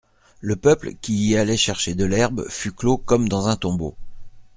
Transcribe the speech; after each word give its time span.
Le 0.39 0.55
peuple, 0.55 0.95
qui 0.99 1.27
y 1.27 1.37
allait 1.37 1.55
chercher 1.57 1.93
de 1.93 2.05
l'herbe, 2.05 2.47
fut 2.49 2.71
clos 2.71 2.97
comme 2.97 3.29
dans 3.29 3.49
un 3.49 3.55
tombeau. 3.55 3.95